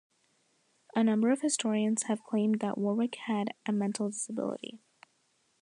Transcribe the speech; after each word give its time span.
A 0.95 1.03
number 1.03 1.29
of 1.29 1.41
historians 1.41 2.05
have 2.07 2.23
claimed 2.23 2.59
that 2.59 2.75
Warwick 2.79 3.17
had 3.27 3.53
a 3.67 3.71
mental 3.71 4.09
disability. 4.09 4.79